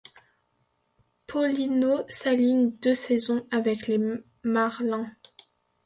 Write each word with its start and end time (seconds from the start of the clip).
Paulino 1.27 2.07
s'aligne 2.09 2.71
deux 2.81 2.95
saisons 2.95 3.45
avec 3.51 3.85
les 3.85 3.99
Marlins. 4.43 5.11